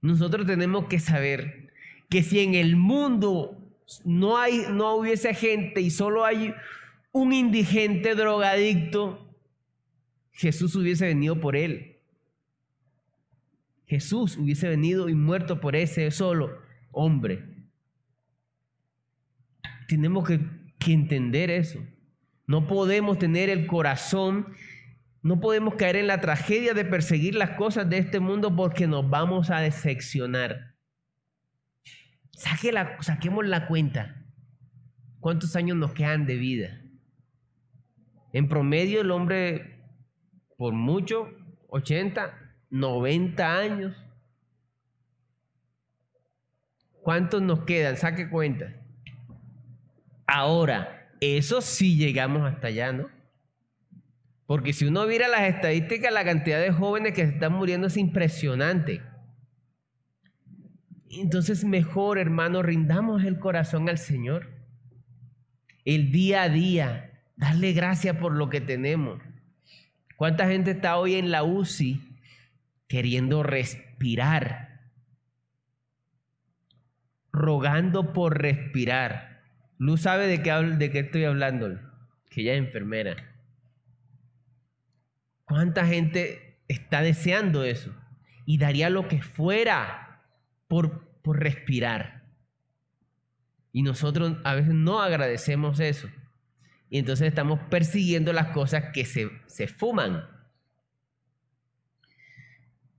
[0.00, 1.72] Nosotros tenemos que saber
[2.08, 3.56] que si en el mundo
[4.04, 6.54] no hay no hubiese gente y solo hay
[7.12, 9.34] un indigente drogadicto,
[10.30, 11.98] Jesús hubiese venido por él.
[13.86, 16.62] Jesús hubiese venido y muerto por ese solo
[16.92, 17.44] hombre.
[19.88, 20.38] Tenemos que,
[20.86, 21.80] entender eso.
[22.46, 24.46] No podemos tener el corazón,
[25.22, 29.08] no podemos caer en la tragedia de perseguir las cosas de este mundo porque nos
[29.08, 30.74] vamos a decepcionar.
[32.32, 34.24] saquemos la cuenta.
[35.20, 36.80] ¿Cuántos años nos quedan de vida?
[38.32, 39.84] En promedio el hombre,
[40.56, 41.28] por mucho,
[41.68, 42.32] 80,
[42.70, 43.96] 90 años.
[47.02, 47.98] ¿Cuántos nos quedan?
[47.98, 48.74] Saque cuenta.
[50.26, 53.19] Ahora, eso sí llegamos hasta allá, ¿no?
[54.50, 59.00] Porque si uno viera las estadísticas, la cantidad de jóvenes que están muriendo es impresionante.
[61.08, 64.50] Entonces mejor, hermano, rindamos el corazón al Señor.
[65.84, 69.22] El día a día, darle gracias por lo que tenemos.
[70.16, 72.00] ¿Cuánta gente está hoy en la UCI
[72.88, 74.80] queriendo respirar,
[77.30, 79.44] rogando por respirar.
[79.78, 81.78] Luz sabe de qué, de qué estoy hablando,
[82.30, 83.29] que ella es enfermera.
[85.50, 87.92] ¿Cuánta gente está deseando eso?
[88.46, 90.22] Y daría lo que fuera
[90.68, 92.22] por, por respirar.
[93.72, 96.08] Y nosotros a veces no agradecemos eso.
[96.88, 100.24] Y entonces estamos persiguiendo las cosas que se, se fuman.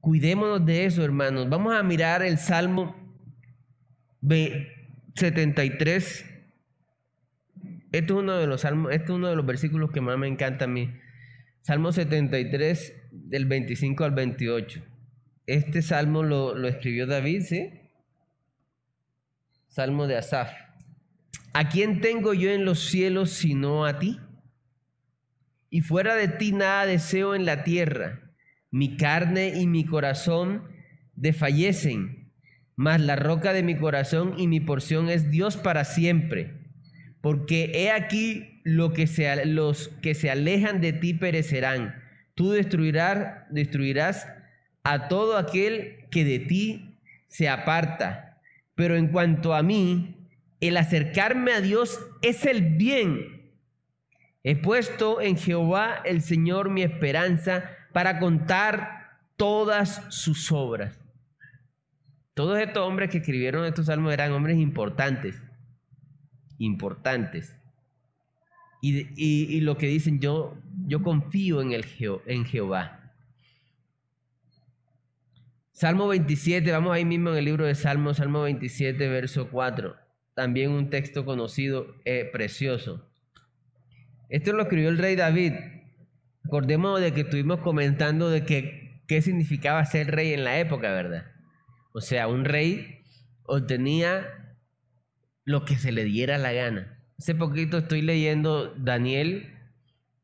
[0.01, 1.47] Cuidémonos de eso, hermanos.
[1.47, 2.97] Vamos a mirar el Salmo
[5.15, 6.25] 73.
[7.93, 10.27] Este es uno de los salmos, este es uno de los versículos que más me
[10.27, 10.93] encanta a mí.
[11.62, 14.84] Salmo 73, del 25 al 28.
[15.45, 17.69] Este salmo lo, escribió David, ¿sí?
[19.67, 20.52] Salmo de Asaf.
[21.54, 24.19] ¿A quién tengo yo en los cielos sino a ti?
[25.69, 28.34] Y fuera de ti nada deseo en la tierra.
[28.71, 30.63] Mi carne y mi corazón
[31.15, 32.32] desfallecen,
[32.76, 36.61] mas la roca de mi corazón y mi porción es Dios para siempre.
[37.21, 41.95] Porque he aquí lo que se, los que se alejan de ti perecerán.
[42.36, 44.27] Tú destruirás, destruirás
[44.84, 48.41] a todo aquel que de ti se aparta.
[48.75, 50.27] Pero en cuanto a mí,
[50.60, 53.51] el acercarme a Dios es el bien.
[54.43, 60.99] He puesto en Jehová el Señor mi esperanza para contar todas sus obras.
[62.34, 65.36] Todos estos hombres que escribieron estos salmos eran hombres importantes,
[66.65, 67.56] importantes.
[68.84, 71.86] Y, lo que dicen, yo, yo confío en, el
[72.26, 73.13] en Jehová.
[75.71, 79.95] Salmo 27, vamos ahí mismo en el libro de Salmos, Salmo 27, verso 4.
[80.34, 83.08] También un texto conocido, eh, precioso.
[84.30, 85.54] Esto lo escribió el rey David.
[86.45, 91.26] Acordémonos de que estuvimos comentando de que, qué significaba ser rey en la época, ¿verdad?
[91.93, 93.02] O sea, un rey
[93.43, 94.50] obtenía
[95.43, 96.99] lo que se le diera la gana.
[97.17, 99.54] Hace poquito estoy leyendo Daniel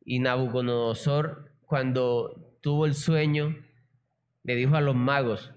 [0.04, 3.56] y Nabucodonosor cuando tuvo el sueño,
[4.44, 5.54] le dijo a los magos,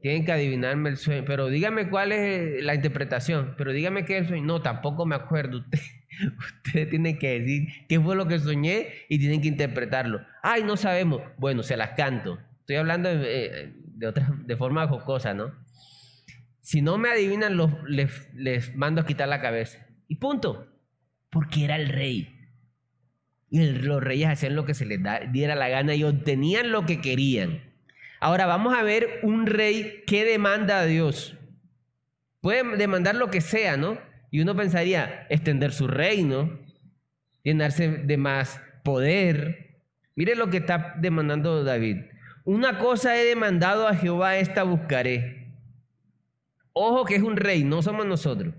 [0.00, 4.22] tienen que adivinarme el sueño, pero dígame cuál es la interpretación, pero dígame qué es
[4.22, 4.44] el sueño.
[4.44, 5.58] No, tampoco me acuerdo.
[5.64, 5.80] Usted,
[6.38, 10.20] ustedes tienen que decir qué fue lo que soñé y tienen que interpretarlo.
[10.42, 11.22] Ay, no sabemos.
[11.38, 12.38] Bueno, se las canto.
[12.60, 15.52] Estoy hablando de, de, otra, de forma jocosa, ¿no?
[16.66, 19.86] Si no me adivinan, los, les, mando a quitar la cabeza.
[20.08, 20.66] Y punto.
[21.30, 22.50] Porque era el rey.
[23.48, 24.98] Y los reyes hacían lo que se les
[25.30, 27.62] diera la gana y obtenían lo que querían.
[28.18, 31.36] Ahora vamos a ver un rey que demanda a Dios.
[32.40, 33.96] Puede demandar lo que sea, ¿no?
[34.32, 36.58] Y uno pensaría extender su reino,
[37.44, 39.84] llenarse de más poder.
[40.16, 42.06] Mire lo que está demandando David.
[42.44, 45.45] Una cosa he demandado a Jehová, esta buscaré.
[46.78, 48.54] Ojo que es un rey, no somos nosotros.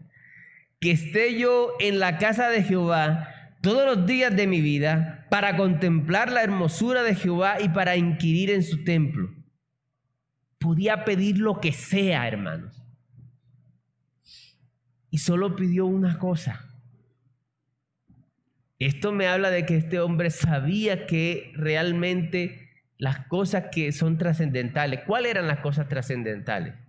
[0.79, 3.29] Que esté yo en la casa de Jehová
[3.61, 8.49] todos los días de mi vida para contemplar la hermosura de Jehová y para inquirir
[8.49, 9.29] en su templo.
[10.57, 12.83] Podía pedir lo que sea, hermanos.
[15.11, 16.65] Y solo pidió una cosa.
[18.79, 25.01] Esto me habla de que este hombre sabía que realmente las cosas que son trascendentales.
[25.05, 26.86] ¿Cuáles eran las cosas trascendentales?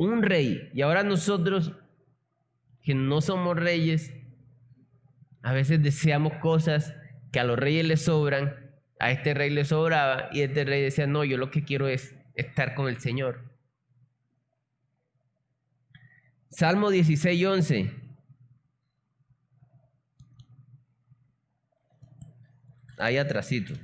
[0.00, 0.70] Un rey.
[0.72, 1.72] Y ahora nosotros,
[2.82, 4.14] que no somos reyes,
[5.42, 6.94] a veces deseamos cosas
[7.30, 11.06] que a los reyes les sobran, a este rey le sobraba y este rey decía,
[11.06, 13.44] no, yo lo que quiero es estar con el Señor.
[16.48, 17.90] Salmo 16, 11.
[22.96, 23.74] Ahí atrásito.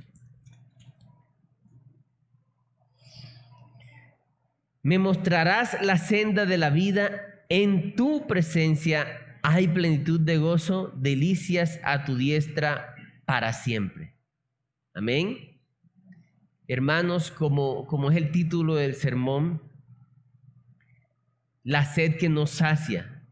[4.87, 11.81] Me mostrarás la senda de la vida, en tu presencia hay plenitud de gozo, delicias
[11.83, 12.95] a tu diestra
[13.25, 14.15] para siempre.
[14.93, 15.59] Amén.
[16.69, 19.61] Hermanos, como, como es el título del sermón,
[21.63, 23.27] la sed que nos sacia,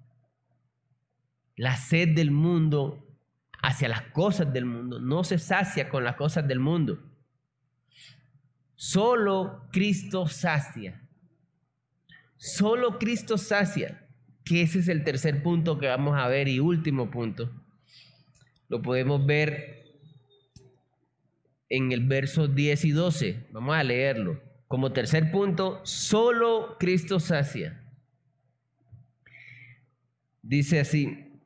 [1.55, 3.17] la sed del mundo
[3.63, 7.01] hacia las cosas del mundo, no se sacia con las cosas del mundo.
[8.75, 11.01] Solo Cristo sacia.
[12.37, 14.05] Solo Cristo sacia,
[14.43, 17.51] que ese es el tercer punto que vamos a ver y último punto.
[18.67, 19.85] Lo podemos ver
[21.69, 23.47] en el verso 10 y 12.
[23.51, 24.41] Vamos a leerlo.
[24.67, 27.81] Como tercer punto, solo Cristo sacia.
[30.41, 31.39] Dice así,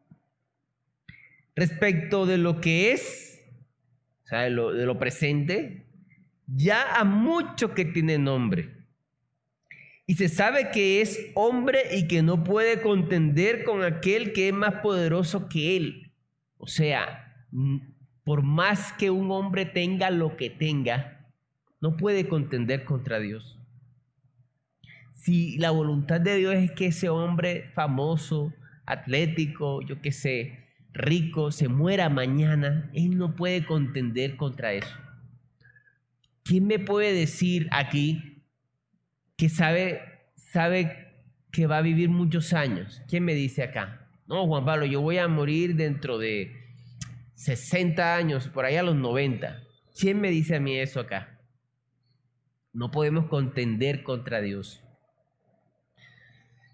[1.56, 3.40] respecto de lo que es,
[4.26, 5.86] o sea, de lo, de lo presente,
[6.48, 8.79] ya a mucho que tiene nombre
[10.10, 14.54] y se sabe que es hombre y que no puede contender con aquel que es
[14.56, 16.14] más poderoso que él.
[16.58, 17.46] O sea,
[18.24, 21.32] por más que un hombre tenga lo que tenga,
[21.80, 23.60] no puede contender contra Dios.
[25.14, 28.52] Si la voluntad de Dios es que ese hombre famoso,
[28.88, 34.98] atlético, yo qué sé, rico, se muera mañana, él no puede contender contra eso.
[36.42, 38.29] ¿Quién me puede decir aquí
[39.40, 40.02] que sabe,
[40.36, 41.14] sabe
[41.50, 43.02] que va a vivir muchos años.
[43.08, 44.12] ¿Quién me dice acá?
[44.28, 46.52] No, Juan Pablo, yo voy a morir dentro de
[47.36, 49.64] 60 años, por ahí a los 90.
[49.98, 51.40] ¿Quién me dice a mí eso acá?
[52.74, 54.84] No podemos contender contra Dios.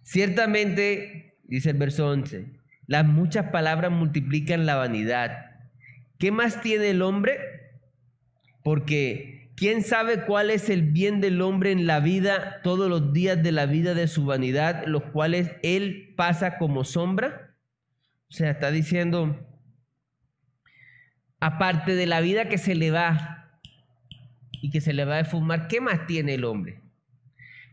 [0.01, 2.47] Ciertamente, dice el verso 11,
[2.87, 5.51] las muchas palabras multiplican la vanidad.
[6.17, 7.37] ¿Qué más tiene el hombre?
[8.63, 13.41] Porque ¿quién sabe cuál es el bien del hombre en la vida todos los días
[13.41, 17.55] de la vida de su vanidad, los cuales él pasa como sombra?
[18.29, 19.39] O sea, está diciendo,
[21.39, 23.59] aparte de la vida que se le va
[24.51, 26.81] y que se le va a fumar, ¿qué más tiene el hombre?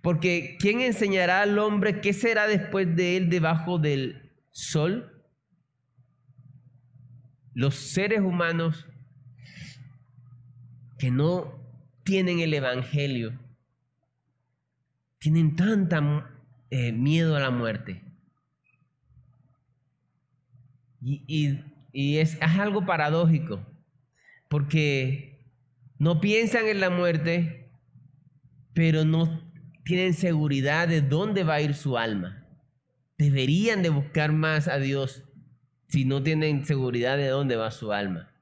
[0.03, 5.25] Porque ¿quién enseñará al hombre qué será después de él debajo del sol?
[7.55, 8.87] Los seres humanos
[10.99, 11.62] que no
[12.05, 13.39] tienen el Evangelio
[15.23, 16.29] tienen tanta
[16.71, 18.03] eh, miedo a la muerte.
[21.01, 21.61] Y,
[21.93, 23.65] es, es algo paradójico,
[24.49, 25.47] porque
[25.99, 27.71] no piensan en la muerte,
[28.75, 29.53] pero no
[29.85, 32.49] tienen seguridad de dónde va a ir su alma.
[33.17, 35.23] Deberían de buscar más a Dios
[35.87, 38.33] si no tienen seguridad de dónde va su alma.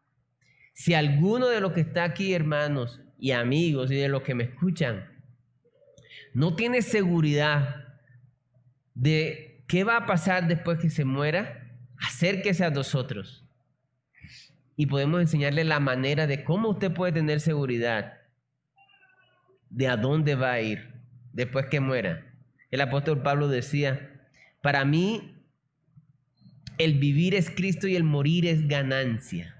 [0.72, 4.44] Si alguno de los que está aquí, hermanos y amigos, y de los que me
[4.44, 5.04] escuchan,
[6.32, 7.84] no tiene seguridad
[8.94, 13.44] de qué va a pasar después que se muera, acérquese a nosotros.
[14.76, 18.18] Y podemos enseñarle la manera de cómo usted puede tener seguridad
[19.68, 20.94] de a dónde va a ir
[21.32, 22.26] después que muera.
[22.70, 24.28] El apóstol Pablo decía,
[24.62, 25.44] para mí
[26.78, 29.59] el vivir es Cristo y el morir es ganancia.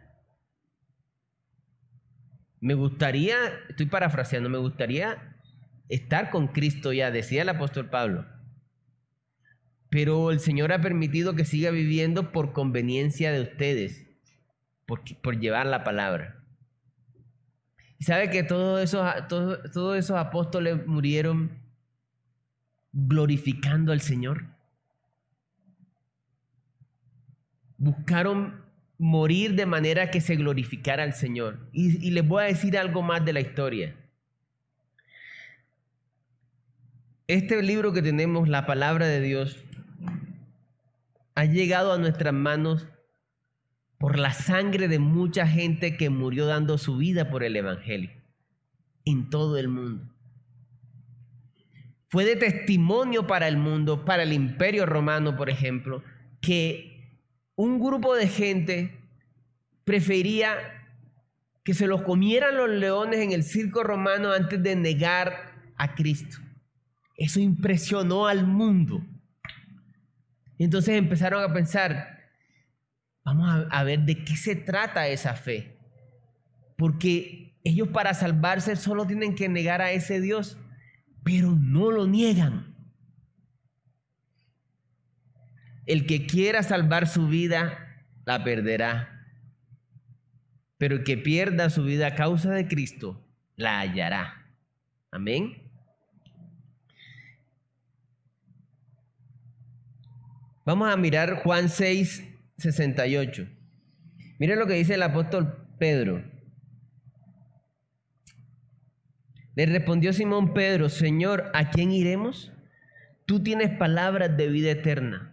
[2.61, 3.37] Me gustaría,
[3.69, 5.37] estoy parafraseando, me gustaría
[5.89, 8.27] estar con Cristo ya, decía el apóstol Pablo.
[9.89, 14.07] Pero el Señor ha permitido que siga viviendo por conveniencia de ustedes,
[14.87, 16.45] por, llevar la palabra.
[17.99, 21.59] Y sabe que todos esos, todos esos apóstoles murieron
[22.93, 24.45] glorificando al Señor.
[27.79, 28.65] Buscaron
[29.01, 31.59] morir de manera que se glorificara al Señor.
[31.73, 33.97] Y, les voy a decir algo más de la historia.
[37.27, 39.57] Este libro que tenemos, la palabra de Dios,
[41.35, 42.87] ha llegado a nuestras manos
[43.99, 48.11] por la sangre de mucha gente que murió dando su vida por el Evangelio
[49.05, 50.11] en todo el mundo
[52.11, 56.03] fue de testimonio para el mundo, para el imperio romano, por ejemplo,
[56.41, 56.90] que
[57.63, 58.99] un grupo de gente
[59.85, 60.55] prefería
[61.65, 66.39] que se los comieran los leones en el circo romano antes de negar a Cristo.
[67.17, 69.05] Eso impresionó al mundo.
[70.59, 72.21] Entonces empezaron a pensar,
[73.25, 75.79] vamos a ver de qué se trata esa fe.
[76.77, 80.57] Porque ellos para salvarse solo tienen que negar a ese Dios
[81.23, 82.70] pero no lo niegan.
[85.87, 89.27] El que quiera salvar su vida, la perderá.
[90.79, 93.27] Pero el que pierda su vida a causa de Cristo,
[93.57, 94.47] la hallará.
[95.11, 95.71] Amén.
[100.65, 102.25] Vamos a mirar Juan 6,
[102.59, 103.49] 68.
[104.39, 106.23] Miren lo que dice el apóstol Pedro.
[109.57, 112.53] Le respondió Simón Pedro, Señor, ¿a quién iremos?
[113.27, 115.30] Tú tienes palabras de vida eterna.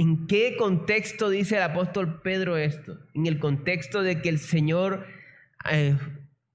[0.00, 2.98] ¿En qué contexto dice el apóstol Pedro esto?
[3.12, 5.06] En el contexto de que el Señor
[5.70, 5.98] eh,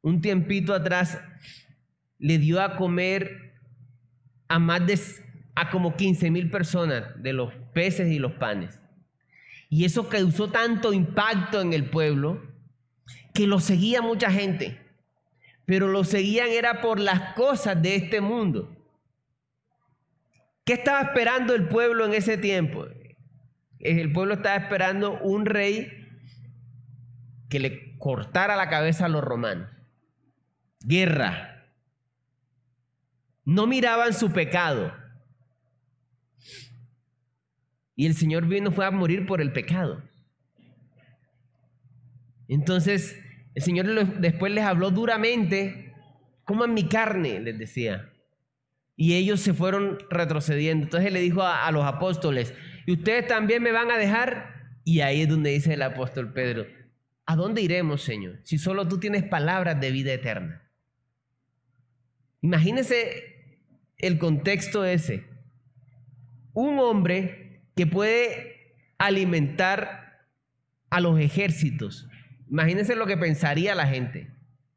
[0.01, 1.21] un tiempito atrás
[2.17, 3.53] le dio a comer
[4.47, 4.99] a más de
[5.53, 8.79] a como 15 mil personas de los peces y los panes.
[9.69, 12.41] Y eso causó tanto impacto en el pueblo
[13.33, 14.85] que lo seguía mucha gente
[15.65, 18.71] pero lo seguían era por las cosas de este mundo.
[20.63, 22.85] ¿Qué estaba esperando el pueblo en ese tiempo?
[23.85, 26.07] El pueblo estaba esperando un rey
[27.49, 29.69] que le cortara la cabeza a los romanos.
[30.79, 31.69] Guerra.
[33.43, 34.91] No miraban su pecado.
[37.95, 40.03] Y el Señor vino fue a morir por el pecado.
[42.47, 43.21] Entonces,
[43.53, 45.93] el Señor después les habló duramente,
[46.43, 48.11] coman mi carne, les decía.
[48.95, 50.85] Y ellos se fueron retrocediendo.
[50.85, 52.53] Entonces le dijo a, a los apóstoles,
[52.85, 54.79] ¿y ustedes también me van a dejar?
[54.83, 56.65] Y ahí es donde dice el apóstol Pedro,
[57.25, 58.39] ¿a dónde iremos, Señor?
[58.43, 60.61] Si solo tú tienes palabras de vida eterna.
[62.41, 63.35] Imagínense
[63.97, 65.25] el contexto ese.
[66.53, 70.27] un hombre que puede alimentar
[70.89, 72.07] a los ejércitos.
[72.49, 74.31] Imagínense lo que pensaría la gente.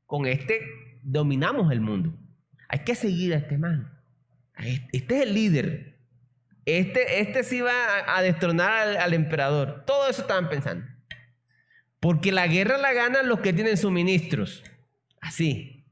[0.07, 0.61] Con este
[1.03, 2.19] dominamos el mundo.
[2.69, 3.93] Hay que seguir a este man.
[4.93, 5.98] Este es el líder.
[6.69, 7.73] Este, este sí va
[8.15, 9.85] a, destronar al, al emperador.
[9.87, 10.85] Todo eso estaban pensando.
[11.99, 14.63] Porque la guerra la ganan los que tienen suministros.
[15.19, 15.87] Así.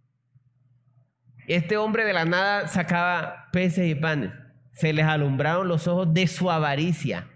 [1.49, 4.33] Este hombre de la nada sacaba peces y panes.
[4.75, 7.27] Se les alumbraron los ojos de su avaricia.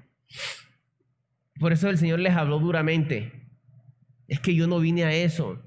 [1.58, 3.48] Por eso el Señor les habló duramente.
[4.28, 5.62] Es que yo no vine a eso.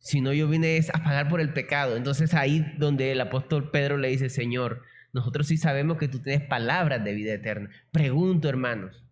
[0.00, 1.96] Sino yo vine a pagar por el pecado.
[1.96, 4.82] Entonces ahí donde el apóstol Pedro le dice, Señor,
[5.14, 7.70] nosotros sí sabemos que tú tienes palabras de vida eterna.
[7.92, 9.04] Pregunto, hermanos.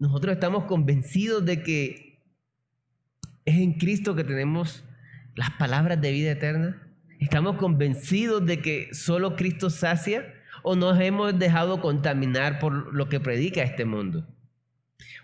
[0.00, 2.20] Nosotros estamos convencidos de que
[3.44, 4.84] es en Cristo que tenemos
[5.36, 6.82] las palabras de vida eterna.
[7.20, 10.34] ¿Estamos convencidos de que solo Cristo sacia
[10.64, 14.26] o nos hemos dejado contaminar por lo que predica este mundo?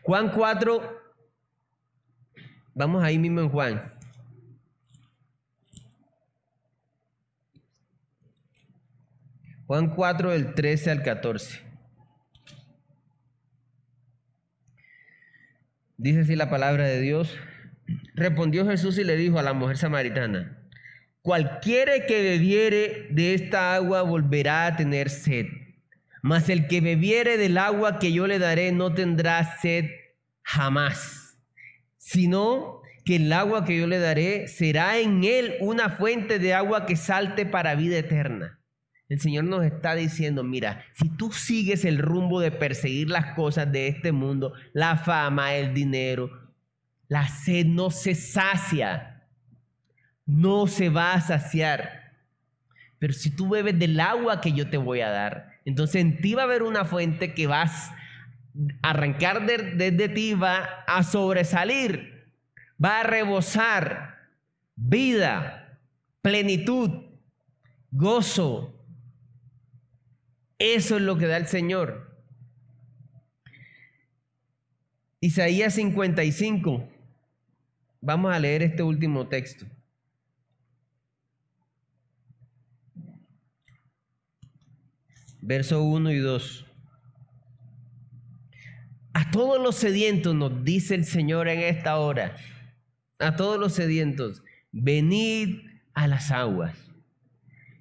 [0.03, 0.81] Juan 4,
[2.73, 3.95] vamos ahí mismo en Juan.
[9.73, 11.63] Juan 4 del 13 al 14.
[15.97, 17.39] Dice así la palabra de Dios.
[18.15, 20.63] Respondió Jesús y le dijo a la mujer samaritana,
[21.23, 25.47] cualquiera que bebiere de esta agua volverá a tener sed,
[26.21, 29.87] mas el que bebiere del agua que yo le daré no tendrá sed
[30.43, 31.39] jamás,
[31.97, 36.85] sino que el agua que yo le daré será en él una fuente de agua
[36.85, 38.59] que salte para vida eterna.
[39.13, 43.71] El Señor nos está diciendo, mira, si tú sigues el rumbo de perseguir las cosas
[43.71, 46.31] de este mundo, la fama, el dinero,
[47.09, 49.27] la sed no se sacia,
[50.25, 52.15] no se va a saciar.
[52.99, 56.33] Pero si tú bebes del agua que yo te voy a dar, entonces en ti
[56.33, 62.33] va a haber una fuente que vas a arrancar desde ti, va a sobresalir,
[62.83, 64.31] va a rebosar
[64.75, 65.79] vida,
[66.23, 66.91] plenitud,
[67.91, 68.72] gozo,
[70.63, 72.17] eso es lo que da el Señor.
[75.21, 76.89] Isaías 55.
[78.01, 79.67] Vamos a leer este último texto.
[85.41, 86.67] Verso 1 y 2.
[89.15, 92.37] A todos los sedientos nos dice el Señor en esta hora.
[93.19, 95.59] A todos los sedientos, venid
[95.95, 96.92] a las aguas.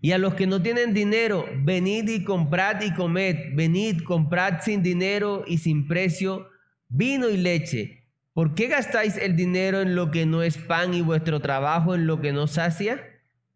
[0.01, 3.53] Y a los que no tienen dinero, venid y comprad y comed.
[3.53, 6.49] Venid, comprad sin dinero y sin precio
[6.89, 8.07] vino y leche.
[8.33, 12.07] ¿Por qué gastáis el dinero en lo que no es pan y vuestro trabajo en
[12.07, 12.99] lo que no sacia?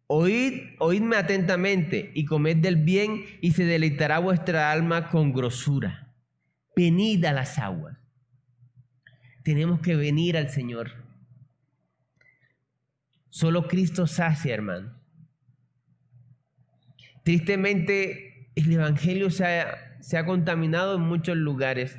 [0.06, 6.14] Oíd, oídme atentamente y comed del bien y se deleitará vuestra alma con grosura.
[6.76, 7.98] Venid a las aguas.
[9.42, 10.92] Tenemos que venir al Señor.
[13.30, 14.95] Solo Cristo sacia, hermano.
[17.26, 21.98] Tristemente, el Evangelio se ha, contaminado en muchos lugares,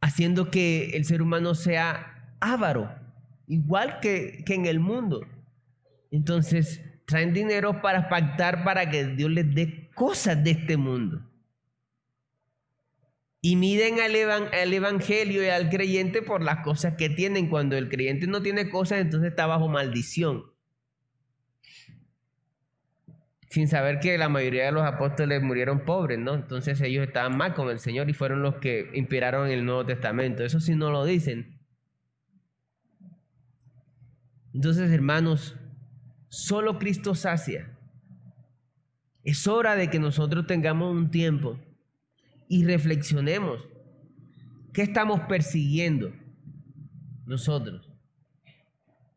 [0.00, 2.90] haciendo que el ser humano sea avaro,
[3.46, 5.20] igual que, que en el mundo.
[6.10, 11.30] Entonces, traen dinero para pactar para que Dios les dé cosas de este mundo.
[13.42, 17.50] Y miden al, al, Evangelio y al creyente por las cosas que tienen.
[17.50, 20.53] Cuando el creyente no tiene cosas, entonces está bajo maldición
[23.54, 26.34] sin saber que la mayoría de los apóstoles murieron pobres, ¿no?
[26.34, 30.42] Entonces ellos estaban mal con el Señor y fueron los que inspiraron el Nuevo Testamento.
[30.42, 31.56] Eso sí no lo dicen.
[34.52, 35.54] Entonces, hermanos,
[36.26, 37.78] solo Cristo sacia.
[39.22, 41.56] Es hora de que nosotros tengamos un tiempo
[42.48, 43.60] y reflexionemos.
[44.72, 46.12] ¿Qué estamos persiguiendo
[47.24, 47.88] nosotros?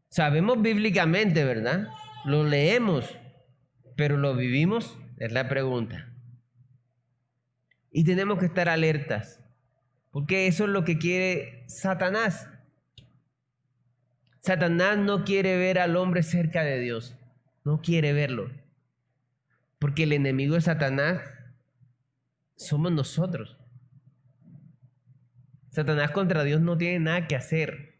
[0.10, 1.88] Sabemos bíblicamente, ¿verdad?
[2.24, 3.18] Lo leemos
[3.98, 6.14] pero lo vivimos, es la pregunta.
[7.92, 9.44] Y tenemos que estar alertas,
[10.12, 12.48] porque eso es lo que quiere Satanás.
[14.40, 17.16] Satanás no quiere ver al hombre cerca de Dios,
[17.66, 18.52] no quiere verlo,
[19.80, 21.22] porque el enemigo de Satanás
[22.56, 23.58] somos nosotros.
[25.70, 27.96] Satanás contra Dios no tiene nada que hacer.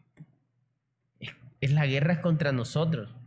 [1.60, 3.17] Es la guerra contra nosotros.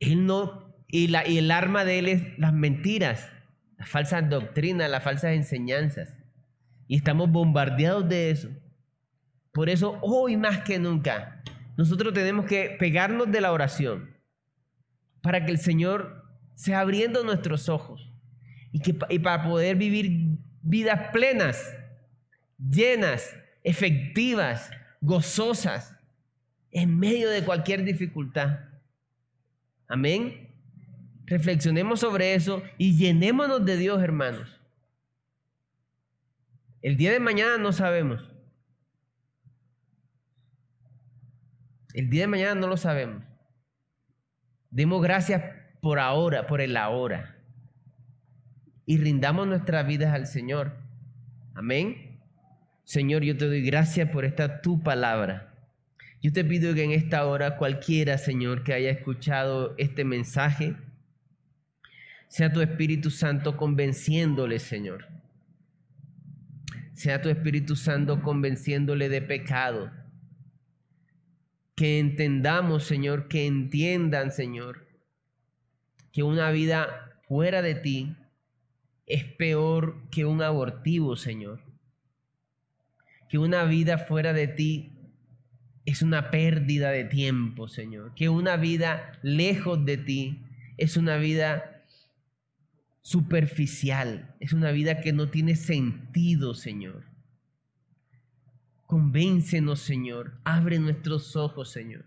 [0.00, 3.28] Él no, y, la, y el arma de él es las mentiras,
[3.78, 6.14] las falsas doctrinas, las falsas enseñanzas.
[6.88, 8.48] Y estamos bombardeados de eso.
[9.52, 11.42] Por eso hoy más que nunca,
[11.76, 14.16] nosotros tenemos que pegarnos de la oración
[15.22, 16.24] para que el Señor
[16.54, 18.12] sea abriendo nuestros ojos
[18.72, 21.74] y, que, y para poder vivir vidas plenas,
[22.58, 24.70] llenas, efectivas,
[25.00, 25.96] gozosas,
[26.70, 28.58] en medio de cualquier dificultad.
[29.88, 30.54] Amén.
[31.26, 34.60] Reflexionemos sobre eso y llenémonos de Dios, hermanos.
[36.82, 38.32] El día de mañana no sabemos.
[41.94, 43.24] El día de mañana no lo sabemos.
[44.70, 45.42] Demos gracias
[45.80, 47.36] por ahora, por el ahora.
[48.84, 50.76] Y rindamos nuestras vidas al Señor.
[51.54, 52.20] Amén.
[52.84, 55.55] Señor, yo te doy gracias por esta tu palabra.
[56.22, 60.76] Yo te pido que en esta hora cualquiera, Señor, que haya escuchado este mensaje,
[62.28, 65.06] sea tu Espíritu Santo convenciéndole, Señor.
[66.94, 69.90] Sea tu Espíritu Santo convenciéndole de pecado
[71.76, 74.88] que entendamos, Señor, que entiendan, Señor,
[76.10, 78.16] que una vida fuera de ti
[79.04, 81.60] es peor que un abortivo, Señor.
[83.28, 84.95] Que una vida fuera de ti
[85.86, 88.12] es una pérdida de tiempo, Señor.
[88.14, 90.44] Que una vida lejos de ti
[90.76, 91.84] es una vida
[93.02, 97.04] superficial, es una vida que no tiene sentido, Señor.
[98.84, 100.40] Convéncenos, Señor.
[100.44, 102.04] Abre nuestros ojos, Señor.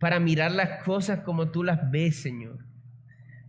[0.00, 2.66] Para mirar las cosas como tú las ves, Señor.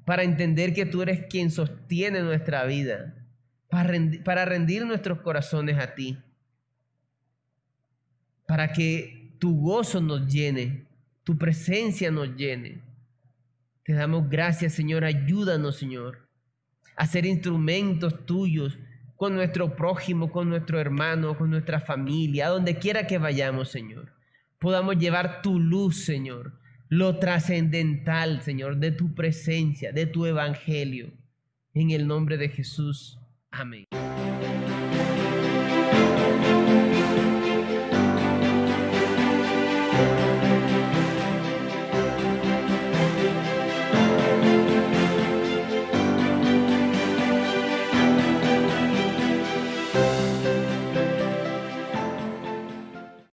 [0.06, 3.16] Para entender que tú eres quien sostiene nuestra vida.
[3.68, 6.20] Para rendir, para rendir nuestros corazones a ti.
[8.46, 10.86] Para que tu gozo nos llene.
[11.24, 12.82] Tu presencia nos llene.
[13.84, 15.04] Te damos gracias, Señor.
[15.04, 16.28] Ayúdanos, Señor.
[16.96, 18.78] A ser instrumentos tuyos
[19.16, 24.14] con nuestro prójimo, con nuestro hermano, con nuestra familia, a donde quiera que vayamos, Señor.
[24.60, 26.60] Podamos llevar tu luz, Señor,
[26.90, 31.12] lo trascendental, Señor, de tu presencia, de tu evangelio.
[31.74, 33.18] En el nombre de Jesús.
[33.52, 33.86] Amén.